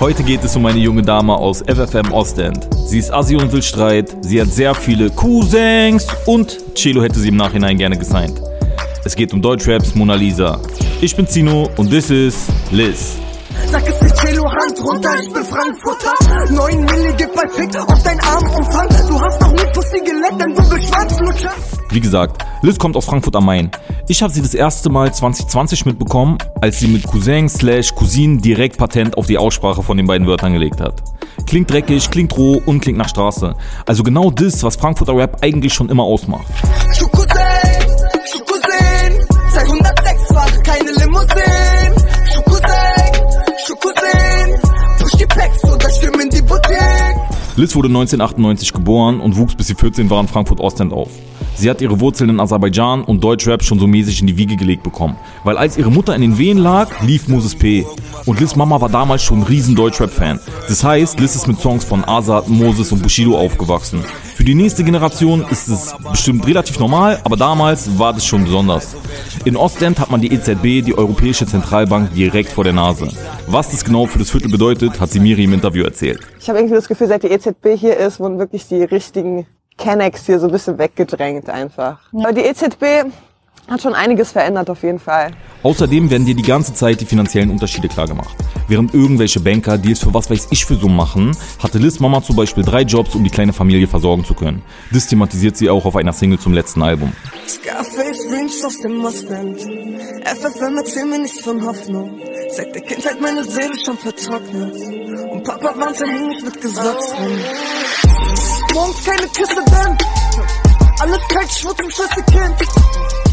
[0.00, 2.68] Heute geht es um eine junge Dame aus FFM Ostend.
[2.86, 7.30] Sie ist Assi und will Streit, sie hat sehr viele Cousins und Chelo hätte sie
[7.30, 8.40] im Nachhinein gerne gesigned.
[9.04, 10.60] Es geht um Deutschraps Mona Lisa.
[11.00, 13.16] Ich bin Zino und this is Liz.
[13.70, 16.14] Sag es nicht Cello, Hand runter, ich bin Frankfurter
[16.50, 20.54] 9 Milli, gib mal Fick auf deinen Armumfang Du hast noch nie Pussy geleckt, denn
[20.54, 21.52] du bist Schwarzlutscher
[21.90, 23.70] Wie gesagt, Liz kommt aus Frankfurt am Main.
[24.08, 28.78] Ich habe sie das erste Mal 2020 mitbekommen, als sie mit Cousin slash Cousin direkt
[28.78, 31.02] Patent auf die Aussprache von den beiden Wörtern gelegt hat.
[31.46, 33.54] Klingt dreckig, klingt roh und klingt nach Straße.
[33.86, 36.46] Also genau das, was Frankfurter Rap eigentlich schon immer ausmacht.
[36.94, 37.07] Schukusen,
[47.58, 51.10] Liz wurde 1998 geboren und wuchs bis sie 14 war in Frankfurt-Ostend auf.
[51.58, 54.84] Sie hat ihre Wurzeln in Aserbaidschan und Deutschrap schon so mäßig in die Wiege gelegt
[54.84, 55.16] bekommen.
[55.42, 57.84] Weil als ihre Mutter in den Wehen lag, lief Moses P.
[58.26, 60.38] Und Liz Mama war damals schon ein riesen Deutschrap-Fan.
[60.68, 64.04] Das heißt, Liz ist mit Songs von Azad, Moses und Bushido aufgewachsen.
[64.36, 68.94] Für die nächste Generation ist es bestimmt relativ normal, aber damals war das schon besonders.
[69.44, 73.08] In Ostend hat man die EZB, die Europäische Zentralbank, direkt vor der Nase.
[73.48, 76.20] Was das genau für das Viertel bedeutet, hat sie Miri im Interview erzählt.
[76.40, 79.46] Ich habe irgendwie das Gefühl, seit die EZB hier ist, wurden wirklich die richtigen
[79.78, 81.98] Kennex hier so ein bisschen weggedrängt einfach.
[82.12, 83.10] Aber die EZB
[83.68, 85.30] hat schon einiges verändert auf jeden Fall.
[85.62, 88.34] Außerdem werden dir die ganze Zeit die finanziellen Unterschiede klar gemacht.
[88.66, 92.36] Während irgendwelche Banker Deals für was weiß ich für Summen machen, hatte Liz Mama zum
[92.36, 94.62] Beispiel drei Jobs, um die kleine Familie versorgen zu können.
[94.92, 97.12] Das thematisiert sie auch auf einer Single zum letzten Album.
[97.46, 102.18] Scarface Rings aus dem Ostend FFM erzähl mir nichts von Hoffnung
[102.50, 104.74] Seit der Kindheit meine Seele schon vertrocknet
[105.30, 108.17] Und Papa warnt an mich wird gesetzt Morgens
[109.08, 109.96] keine Küsse, denn
[111.00, 112.54] Alles kalt, Schmutz im Schlüsselkind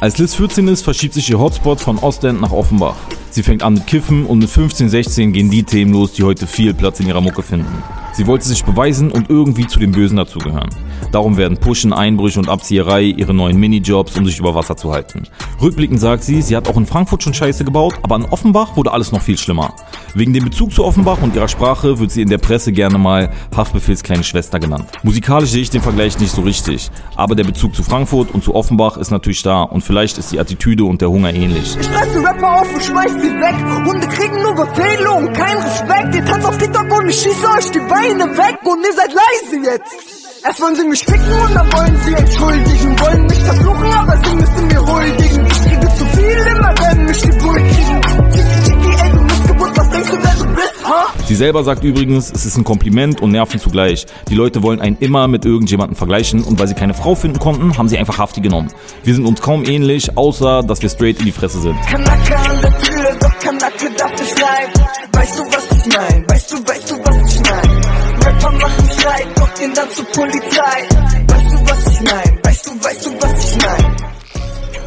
[0.00, 2.96] Als Liz 14 ist, verschiebt sich ihr Hotspot von Ostend nach Offenbach.
[3.30, 6.46] Sie fängt an mit Kiffen und mit 15, 16 gehen die Themen los, die heute
[6.46, 7.82] viel Platz in ihrer Mucke finden.
[8.12, 10.70] Sie wollte sich beweisen und irgendwie zu den Bösen dazugehören.
[11.12, 15.24] Darum werden Pushen, Einbrüche und Abzieherei ihre neuen Minijobs, um sich über Wasser zu halten.
[15.60, 18.92] Rückblickend sagt sie, sie hat auch in Frankfurt schon Scheiße gebaut, aber in Offenbach wurde
[18.92, 19.74] alles noch viel schlimmer.
[20.14, 23.30] Wegen dem Bezug zu Offenbach und ihrer Sprache wird sie in der Presse gerne mal
[23.54, 24.86] Haftbefehls kleine Schwester genannt.
[25.02, 28.54] Musikalisch sehe ich den Vergleich nicht so richtig, aber der Bezug zu Frankfurt und zu
[28.54, 31.76] Offenbach ist natürlich da und vielleicht ist die Attitüde und der Hunger ähnlich.
[31.80, 36.14] Ich die Rapper auf und schmeiß sie weg Hunde kriegen nur Befehle und kein Respekt
[36.14, 39.70] Ihr tanzt auf TikTok und ich schieße euch die Beine weg Und ihr seid leise
[39.70, 44.16] jetzt Erst wollen sie mich ficken und dann wollen sie entschuldigen Wollen mich verfluchen, aber
[44.24, 48.62] sie müssen mir huldigen Ich kriege zu viel, immer wenn mich die Bull kriegen Tiki,
[48.62, 51.06] tiki, ey, du Missgeburt, was denkst du, wer du bist, ha?
[51.26, 54.06] Sie selber sagt übrigens, es ist ein Kompliment und Nerven zugleich.
[54.28, 57.76] Die Leute wollen einen immer mit irgendjemandem vergleichen und weil sie keine Frau finden konnten,
[57.76, 58.72] haben sie einfach Hafti genommen.
[59.02, 61.76] Wir sind uns kaum ähnlich, außer dass wir straight in die Fresse sind.
[61.82, 66.24] Kanacke an der Tür, doch Kanacke darf nicht rein Weißt du, was ich mein?
[66.28, 67.95] Weißt du, weißt du, was ich mein?
[68.26, 70.88] Rapper machen Streit, doch gehen dann zur Polizei
[71.28, 72.38] Weißt du, was ich mein?
[72.42, 73.96] Weißt du, weißt du, was ich mein?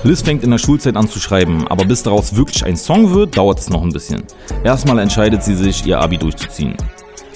[0.04, 3.38] Liz fängt in der Schulzeit an zu schreiben, aber bis daraus wirklich ein Song wird,
[3.38, 4.24] dauert es noch ein bisschen.
[4.64, 6.76] Erstmal entscheidet sie sich, ihr Abi durchzuziehen.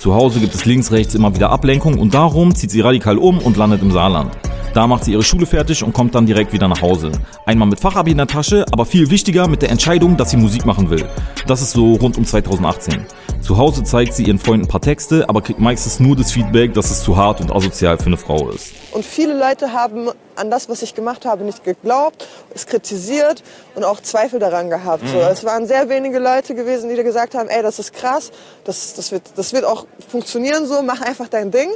[0.03, 3.37] Zu Hause gibt es links, rechts immer wieder Ablenkung und darum zieht sie radikal um
[3.37, 4.37] und landet im Saarland.
[4.73, 7.13] Da macht sie ihre Schule fertig und kommt dann direkt wieder nach Hause.
[7.45, 10.65] Einmal mit Fachabi in der Tasche, aber viel wichtiger mit der Entscheidung, dass sie Musik
[10.65, 11.05] machen will.
[11.47, 13.05] Das ist so rund um 2018.
[13.39, 16.73] Zu Hause zeigt sie ihren Freunden ein paar Texte, aber kriegt meistens nur das Feedback,
[16.73, 18.73] dass es zu hart und asozial für eine Frau ist.
[18.91, 23.43] Und viele Leute haben an das, was ich gemacht habe, nicht geglaubt, es kritisiert
[23.75, 25.03] und auch Zweifel daran gehabt.
[25.07, 28.31] So, es waren sehr wenige Leute gewesen, die dir gesagt haben, ey, das ist krass,
[28.63, 31.69] das, das, wird, das wird auch funktionieren so, mach einfach dein Ding.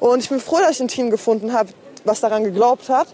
[0.00, 1.70] Und ich bin froh, dass ich ein Team gefunden habe,
[2.04, 3.08] was daran geglaubt hat.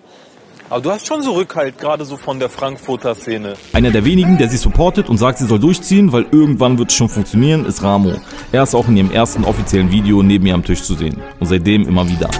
[0.72, 3.56] Aber du hast schon so Rückhalt, gerade so von der Frankfurter Szene.
[3.74, 6.96] Einer der wenigen, der sie supportet und sagt, sie soll durchziehen, weil irgendwann wird es
[6.96, 8.14] schon funktionieren, ist Ramo.
[8.52, 11.20] Er ist auch in ihrem ersten offiziellen Video neben ihr am Tisch zu sehen.
[11.38, 12.30] Und seitdem immer wieder.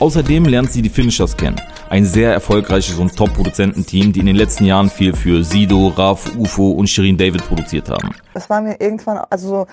[0.00, 1.60] Außerdem lernt sie die Finishers kennen.
[1.90, 6.70] Ein sehr erfolgreiches und Top-Produzententeam, die in den letzten Jahren viel für Sido, Raf, UFO
[6.70, 8.14] und Shirin David produziert haben.
[8.32, 9.66] Es war mir irgendwann, also so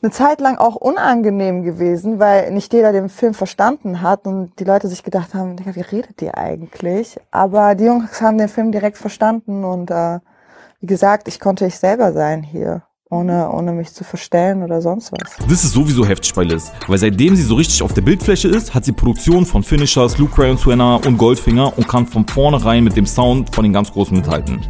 [0.00, 4.64] eine Zeit lang auch unangenehm gewesen, weil nicht jeder den Film verstanden hat und die
[4.64, 7.16] Leute sich gedacht haben, wie redet ihr eigentlich?
[7.32, 10.20] Aber die Jungs haben den Film direkt verstanden und äh,
[10.80, 15.12] wie gesagt, ich konnte ich selber sein hier, ohne, ohne mich zu verstellen oder sonst
[15.12, 15.36] was.
[15.48, 18.74] Das ist sowieso heftig bei Liz, weil seitdem sie so richtig auf der Bildfläche ist,
[18.74, 22.96] hat sie Produktion von Finishers, Luke Crayon Suena und Goldfinger und kann von vornherein mit
[22.96, 24.60] dem Sound von den ganz Großen mithalten.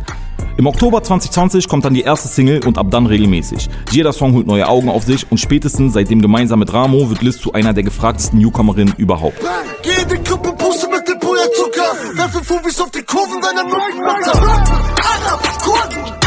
[0.57, 3.69] Im Oktober 2020 kommt dann die erste Single und ab dann regelmäßig.
[3.91, 7.39] Jeder Song holt neue Augen auf sich und spätestens seitdem gemeinsam mit Ramo wird Liz
[7.39, 9.41] zu einer der gefragtesten Newcomerinnen überhaupt.
[9.83, 12.17] Geh in den Club und puste mit dem Puderzucker.
[12.17, 14.39] Werfe Fufis auf die Kurven deiner neuen Mutter.
[14.39, 16.24] Arabs, Kurden.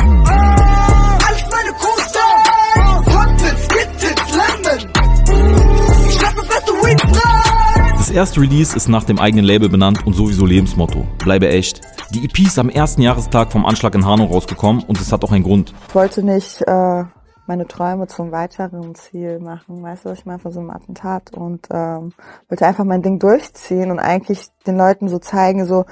[8.18, 11.06] Erste Release ist nach dem eigenen Label benannt und sowieso Lebensmotto.
[11.20, 11.82] Bleibe echt.
[12.16, 15.32] Die EP ist am ersten Jahrestag vom Anschlag in Hanau rausgekommen und es hat auch
[15.32, 15.72] einen Grund.
[15.88, 17.04] Ich wollte nicht äh,
[17.46, 21.32] meine Träume zum weiteren Ziel machen, weißt du, was ich meine, von so einem Attentat
[21.38, 22.12] und ähm,
[22.50, 25.86] wollte einfach mein Ding durchziehen und eigentlich den Leuten so zeigen, so,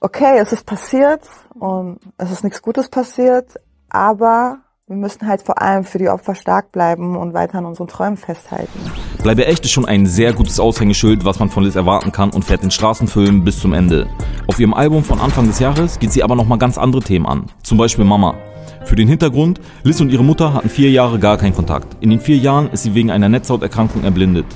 [0.00, 3.60] okay, es ist passiert und es ist nichts Gutes passiert,
[3.90, 7.88] aber wir müssen halt vor allem für die Opfer stark bleiben und weiter an unseren
[7.88, 9.05] Träumen festhalten.
[9.26, 12.44] Bleibe echt ist schon ein sehr gutes Aushängeschild, was man von Liz erwarten kann und
[12.44, 14.06] fährt den Straßenfilm bis zum Ende.
[14.46, 17.46] Auf ihrem Album von Anfang des Jahres geht sie aber nochmal ganz andere Themen an.
[17.64, 18.36] Zum Beispiel Mama.
[18.84, 21.96] Für den Hintergrund, Liz und ihre Mutter hatten vier Jahre gar keinen Kontakt.
[22.00, 24.46] In den vier Jahren ist sie wegen einer Netzhauterkrankung erblindet.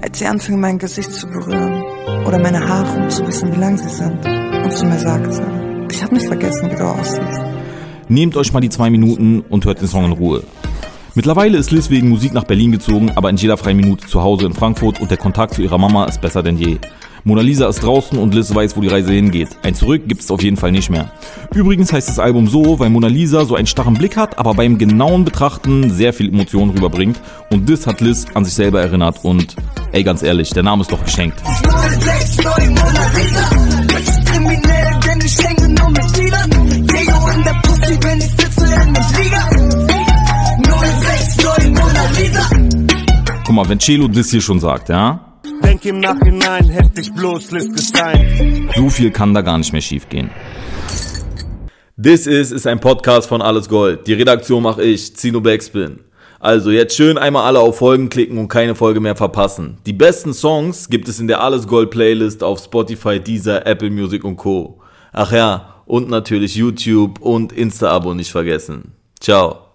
[0.00, 1.82] Als sie anfing, mein Gesicht zu berühren
[2.24, 5.44] oder meine Haare, um zu wissen, wie lang sie sind, und zu mir sagte,
[5.90, 7.40] ich habe nicht vergessen, wie du aussiehst.
[8.08, 10.44] Nehmt euch mal die zwei Minuten und hört den Song in Ruhe.
[11.16, 14.44] Mittlerweile ist Liz wegen Musik nach Berlin gezogen, aber in jeder freien Minute zu Hause
[14.44, 16.76] in Frankfurt und der Kontakt zu ihrer Mama ist besser denn je.
[17.24, 19.48] Mona Lisa ist draußen und Liz weiß, wo die Reise hingeht.
[19.62, 21.10] Ein Zurück gibt es auf jeden Fall nicht mehr.
[21.54, 24.76] Übrigens heißt das Album so, weil Mona Lisa so einen starren Blick hat, aber beim
[24.76, 27.18] genauen Betrachten sehr viel Emotionen rüberbringt.
[27.50, 29.56] Und das hat Liz an sich selber erinnert und
[29.92, 31.40] ey, ganz ehrlich, der Name ist doch geschenkt.
[43.56, 47.52] Guck mal, wenn Celo das hier schon sagt, ja, Denk im Nachhinein, hätte ich bloß
[47.52, 48.70] Liz gesigned.
[48.76, 50.28] so viel kann da gar nicht mehr schiefgehen.
[51.96, 54.06] This is ist ein Podcast von Alles Gold.
[54.06, 56.00] Die Redaktion mache ich, Zino Backspin.
[56.38, 59.78] Also jetzt schön einmal alle auf Folgen klicken und keine Folge mehr verpassen.
[59.86, 64.22] Die besten Songs gibt es in der Alles Gold Playlist auf Spotify, Deezer, Apple Music
[64.22, 64.82] und Co.
[65.14, 68.92] Ach ja, und natürlich YouTube und Insta-Abo nicht vergessen.
[69.18, 69.65] Ciao.